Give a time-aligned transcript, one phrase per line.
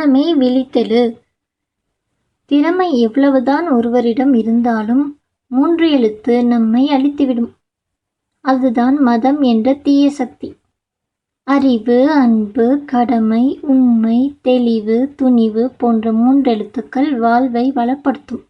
[0.00, 1.18] மனமே விழித்தெழு.
[2.46, 7.50] திறமை எவ்வளவுதான் ஒருவரிடம் இருந்தாலும் மூன்று எழுத்து நம்மை அழித்துவிடும்.
[8.40, 10.54] அதுதான் மதம் என்ற தீய சக்தி.
[11.42, 18.44] அறிவு அன்பு கடமை உண்மை தெளிவு துணிவு போன்ற மூன்றெழுத்துக்கள் வாழ்வை வளப்படுத்தும்.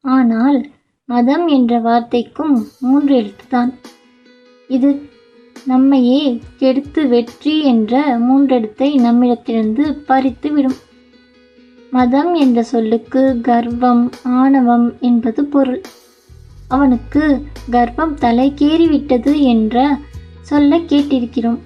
[0.00, 0.66] ஆனால்
[1.04, 3.74] மதம் என்ற வார்த்தைக்கும் மூன்று எழுத்துதான்.
[4.68, 5.02] இது
[5.66, 10.76] நம்மையே கெடுத்து வெற்றி என்ற மூன்றெடுத்தை நம்மிடத்திலிருந்து பறித்து விடும்
[11.90, 15.80] மதம் என்ற சொல்லுக்கு கர்வம் ஆணவம் என்பது பொருள்.
[16.68, 19.98] அவனுக்கு கர்ப்பம் தலைக்கேறிவிட்டது என்ற
[20.40, 21.58] சொல்ல கேட்டிருக்கிறோம்.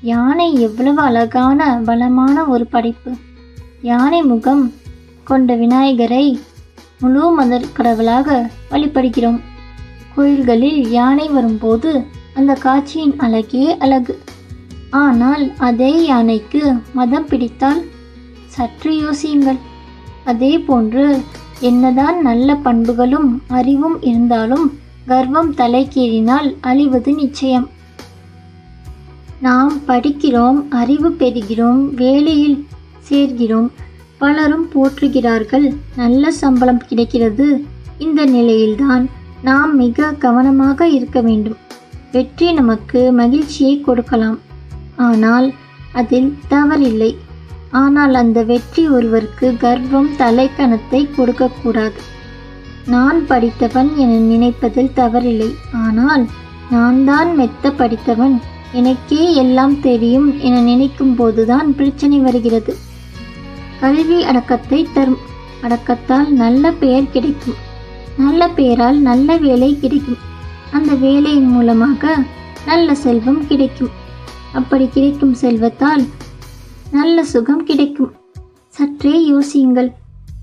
[0.00, 3.12] யானை எவ்வளவு அழகான பலமான ஒரு படைப்பு.
[3.80, 4.72] யானை முகம்
[5.24, 6.38] கொண்ட விநாயகரை
[7.00, 9.40] முழு மதர் கடவுளாக வழிபடுகிறோம்.
[10.14, 14.14] கோயில்களில் யானை வரும்போது அந்த காட்சியின் அழகே அழகு.
[15.02, 16.62] ஆனால் அதே யானைக்கு
[16.94, 17.82] மதம் பிடித்தால்
[18.46, 19.60] சற்று யோசியுங்கள்.
[20.24, 21.20] அதே போன்று
[21.60, 24.66] என்னதான் நல்ல பண்புகளும் அறிவும் இருந்தாலும்
[25.06, 27.66] கர்வம் தலைக்கேறினால் அழிவது நிச்சயம்.
[29.40, 32.66] நாம் படிக்கிறோம் அறிவு பெறுகிறோம் வேலையில்
[33.08, 33.68] சேர்கிறோம்
[34.18, 35.66] பலரும் போற்றுகிறார்கள்
[35.96, 37.46] நல்ல சம்பளம் கிடைக்கிறது.
[37.98, 39.04] இந்த நிலையில்தான்
[39.42, 41.58] நாம் மிக கவனமாக இருக்க வேண்டும்.
[42.14, 44.38] வெற்றி நமக்கு மகிழ்ச்சியை கொடுக்கலாம்.
[45.06, 45.46] ஆனால்
[46.00, 47.12] அதில் தவறில்லை.
[47.82, 52.00] ஆனால் அந்த வெற்றி ஒருவருக்கு கர்வம் தலைக்கணத்தை கொடுக்கக்கூடாது.
[52.94, 55.50] நான் படித்தவன் என நினைப்பதில் தவறில்லை.
[55.84, 56.24] ஆனால்
[56.74, 58.36] நான் தான் மெத்த படித்தவன்.
[58.80, 62.74] எனக்கே எல்லாம் தெரியும் என நினைக்கும் போதுதான் பிரச்சனை வருகிறது.
[63.82, 65.22] கல்வி அடக்கத்தை தரும்.
[65.66, 67.58] அடக்கத்தால் நல்ல பெயர் கிடைக்கும்.
[68.22, 70.22] நல்ல பெயரால் நல்ல வேலை கிடைக்கும்.
[70.72, 72.16] அந்த வேலையின் மூலமாக
[72.66, 73.92] நல்ல செல்வம் கிடைக்கும்.
[74.52, 76.04] அப்படி கிடைக்கும் செல்வத்தால்
[76.92, 78.12] நல்ல சுகம் கிடைக்கும்.
[78.68, 79.90] சற்றே யோசியுங்கள்.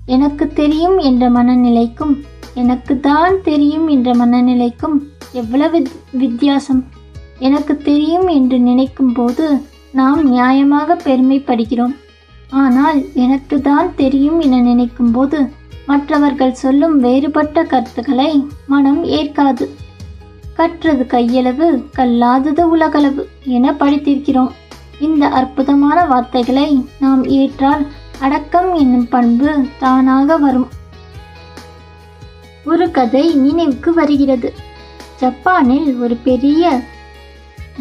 [0.06, 2.14] எனக்கு தெரியும் என்ற மனநிலைக்கும்
[2.54, 4.96] எனக்கு தான் தெரியும் என்ற மனநிலைக்கும்
[5.32, 5.78] எவ்வளவு
[6.12, 6.82] வித்தியாசம்.
[7.38, 9.46] எனக்கு தெரியும் என்று நினைக்கும் போது
[9.92, 11.94] நாம் நியாயமாக பெருமைப்படுகிறோம்.
[12.50, 15.38] ஆனால் எனக்கு தான் தெரியும் என நினைக்கும் போது
[15.86, 19.64] மற்றவர்கள் சொல்லும் வேறுபட்ட கருத்துக்களை மனம் ஏற்காது.
[20.62, 24.50] கற்றது கையளவு கல்லாதது உலகளவு என படித்திருக்கிறோம்.
[25.00, 27.86] இந்த அற்புதமான வார்த்தைகளை நாம் ஏற்றால்
[28.20, 30.68] அடக்கம் என்னும் பண்பு தானாக வரும்.
[32.64, 34.52] ஒரு கதை நினைவுக்கு வருகிறது.
[35.16, 36.80] ஜப்பானில் ஒரு பெரிய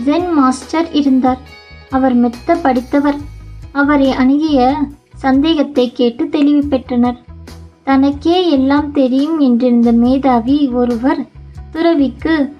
[0.05, 1.39] ஜென் மாஸ்டர் இருந்தார்.
[1.89, 3.19] அவர் மெத்த படித்தவர்.
[3.71, 4.77] அவரை அணுகிய
[5.15, 7.19] சந்தேகத்தை கேட்டு தெளிவு பெற்றனர்.
[7.83, 11.25] தனக்கே எல்லாம் தெரியும் என்றிருந்த மேதாவி ஒருவர்
[11.71, 12.55] துறவிக்கு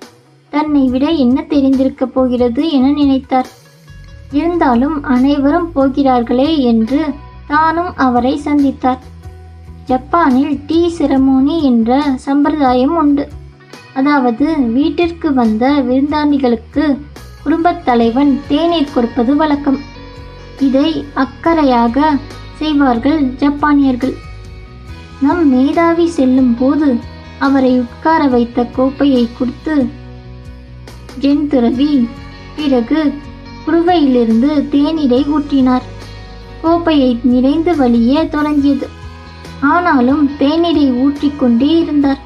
[0.51, 3.49] தன்னை விட என்ன தெரிந்திருக்கப் போகிறது என நினைத்தார்.
[4.31, 6.99] இருந்தாலும் அனைவரும் போகிறார்களே என்று
[7.47, 8.97] தானும் அவரை சந்தித்தார்.
[9.85, 13.27] ஜப்பானில் டீ செரமோனி என்ற சம்பிரதாயம் உண்டு.
[13.93, 16.97] அதாவது வீட்டிற்கு வந்த விருந்தாண்டிகளுக்கு
[17.43, 19.79] குடும்பத் தலைவன் தேநீர் கொடுப்பது வழக்கம்.
[20.59, 21.99] இதை அக்கறையாக
[22.55, 24.13] செய்வார்கள் ஜப்பானியர்கள்.
[25.21, 26.99] நம் மேதாவி செல்லும் போது
[27.39, 29.99] அவரை உட்கார வைத்த கோப்பையை கொடுத்து
[31.19, 32.07] ஜென் துறவி.
[32.55, 33.13] பிறகு
[33.67, 35.81] குருவையிலிருந்து தேநீரை ஊற்றினார்.
[36.61, 38.87] கோப்பையை நிறைந்து வழிய தொடங்கியது.
[39.61, 42.19] ஆனாலும் தேநீரை ஊற்றிக்கொண்டே இருந்தார்.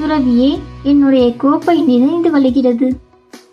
[0.00, 2.90] துறவியே என்னுடைய கோப்பை நிறைந்து வழிகிறது.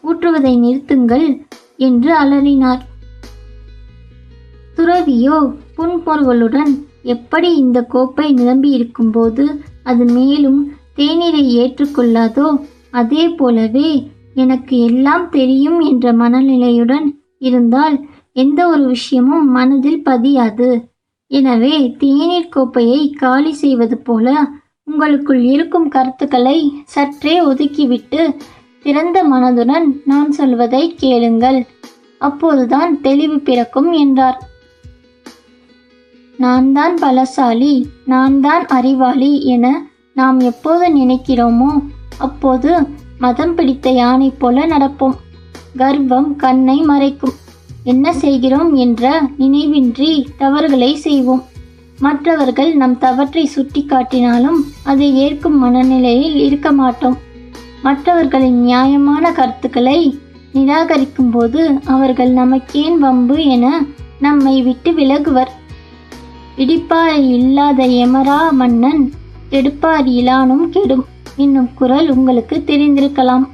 [0.03, 1.41] ஊற்றுவதை நிறுத்துங்கள்
[1.77, 2.79] என்று அலறினார்.
[4.77, 15.25] துறவியோ புன்பொருளுடன் எப்படி இந்த கோப்பை நிரம்பி இருக்கும்போது அது மேலும் தேநீரை ஏற்றுக்கொள்ளாதோ அதே போலவே எனக்கு எல்லாம்
[15.29, 17.95] தெரியும் என்ற மனநிலையுடன் இருந்தால்
[18.33, 20.69] எந்த ஒரு விஷயமும் மனதில் பதியாது.
[21.31, 24.35] எனவே தேநீர் கோப்பையை காலி செய்வது போல
[24.83, 28.21] உங்களுக்குள் இருக்கும் கருத்துக்களை சற்றே ஒதுக்கிவிட்டு
[28.85, 31.59] திறந்த மனதுடன் நான் சொல்வதை கேளுங்கள்.
[32.21, 34.39] அப்போதுதான் தெளிவு பிறக்கும் என்றார்.
[36.39, 37.73] நான் தான் பலசாலி
[38.05, 39.65] நான் தான் அறிவாளி என
[40.13, 41.71] நாம் எப்போது நினைக்கிறோமோ
[42.17, 42.71] அப்போது
[43.21, 45.15] மதம் பிடித்த யானை போல நடப்போம்.
[45.77, 47.35] கர்வம் கண்ணை மறைக்கும்.
[47.83, 51.43] என்ன செய்கிறோம் என்ற நினைவின்றி தவறுகளை செய்வோம்.
[51.99, 57.17] மற்றவர்கள் நம் தவற்றை சுட்டி காட்டினாலும் அதை ஏற்கும் மனநிலையில் இருக்க மாட்டோம்.
[57.83, 60.19] மற்றவர்களின் நியாயமான கருத்துக்களை
[60.53, 63.85] நிராகரிக்கும் போது அவர்கள் நமக்கேன் வம்பு என
[64.19, 65.51] நம்மை விட்டு விலகுவர்.
[66.57, 69.11] இடிப்பார் இல்லாத எமரா மன்னன்
[69.49, 71.05] எடுப்பார் இலானும் கெடும்.
[71.35, 73.47] என்னும் குரல் உங்களுக்கு தெரிந்திருக்கலாம்.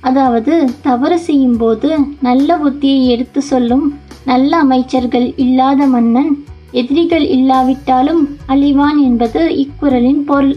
[0.00, 9.48] அதாவது தவறு செய்யும்போது நல்ல புத்தியை எடுத்து சொல்லும் நல்ல அமைச்சர்கள் இல்லாத மன்னன் எதிரிகள் இல்லாவிட்டாலும் அழிவான் என்பது
[9.48, 10.56] இக்குறளின் பொருள்.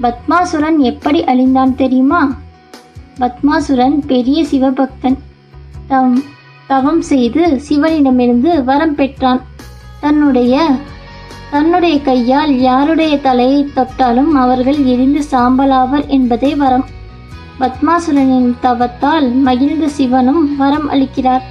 [0.00, 2.36] பத்மாசுரன் எப்படி அழிந்தான் தெரியுமா?
[3.18, 5.18] பத்மாசுரன் பெரிய சிவபக்தன்.
[5.86, 6.22] தம்
[6.66, 9.42] தவம் செய்து சிவனிடமிருந்து வரம் பெற்றான்.
[10.00, 10.76] தன்னுடைய
[11.54, 16.84] தன்னுடைய கையால் யாருடைய தலையை தொட்டாலும் அவர்கள் எரிந்து சாம்பலாவர் என்பதே வரம்.
[17.60, 21.44] பத்மாசுரனின் தவத்தால் மகிழ்ந்த சிவனும் வரம் அளிக்கிறார்.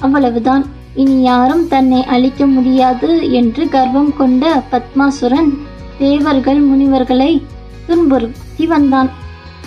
[0.00, 0.64] அவ்வளவுதான்.
[0.94, 5.50] இனி யாரும் தன்னை அழிக்க முடியாது என்று கர்வம் கொண்ட பத்மாசுரன்
[5.98, 7.42] தேவர்கள் முனிவர்களை
[7.86, 9.10] துன்புறுத்தி வந்தான்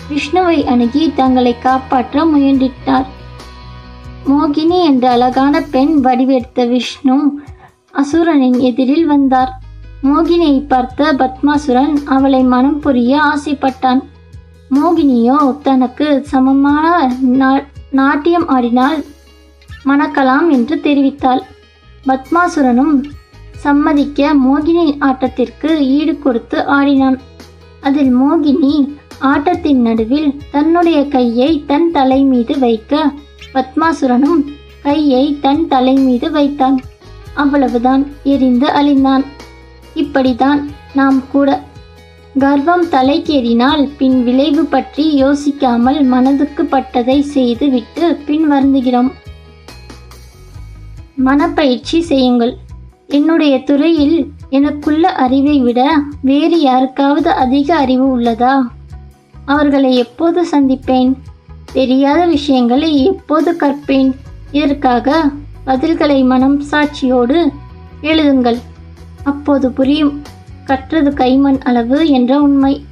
[0.10, 3.08] விஷ்ணுவை அணுகி தங்களை காப்பாற்ற முயன்றிட்டார்.
[4.28, 7.18] மோகினி என்ற அழகான பெண் வடிவெடுத்த விஷ்ணு
[7.94, 9.60] அசுரனின் எதிரில் வந்தார்.
[10.04, 14.04] மோகினியை பார்த்த பத்மாசுரன் அவளை மனம் புரிய ஆசைப்பட்டான்.
[14.72, 19.06] மோகினியோ தனக்கு சமமான நா- நாட்டியம் ஆடினால்
[19.86, 21.42] மணக்கலாம் என்று தெரிவித்தாள்.
[22.08, 23.04] பத்மாசுரனும்
[23.52, 27.20] சம்மதிக்க மோகினி ஆட்டத்திற்கு ஈடு கொடுத்து ஆடினான்.
[27.82, 33.12] அதில் மோகினி ஆட்டத்தின் நடுவில் தன்னுடைய கையை தன் தலை மீது வைக்க
[33.54, 34.44] பத்மாசுரனும்
[34.84, 36.80] கையை தன் தலை மீது வைத்தான்.
[37.36, 39.26] அவ்வளவுதான் எரிந்து அழிந்தான்.
[39.96, 40.64] இப்படிதான்
[40.94, 41.64] நாம் கூட.
[42.40, 49.12] கர்வம் தலைக்கேறினால் பின் விளைவு பற்றி யோசிக்காமல் மனதுக்கு பட்டதை செய்து விட்டு பின் வருந்துகிறோம்.
[51.16, 52.58] மனப்பயிற்சி செய்யுங்கள்.
[53.08, 58.62] என்னுடைய துறையில் எனக்குள்ள அறிவை விட வேறு யாருக்காவது அதிக அறிவு உள்ளதா?
[59.46, 61.14] அவர்களை எப்போது சந்திப்பேன்?
[61.74, 64.12] தெரியாத விஷயங்களை எப்போது கற்பேன்?
[64.52, 65.30] இதற்காக
[65.66, 67.52] பதில்களை மனம் சாட்சியோடு
[68.02, 68.60] எழுதுங்கள்.
[69.24, 70.22] அப்போது புரியும்.
[70.66, 72.86] கற்றது கைமண் அளவு என்ற உண்மை.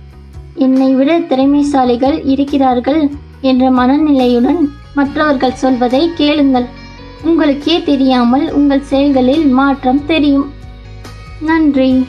[0.56, 3.10] என்னை விட திறமைசாலிகள் இருக்கிறார்கள்
[3.42, 6.66] என்ற மனநிலையுடன் மற்றவர்கள் சொல்வதை கேளுங்கள்.
[7.24, 10.52] உங்களுக்கே தெரியாமல் உங்கள் செயல்களில் மாற்றம் தெரியும்.
[11.42, 12.06] நன்றி.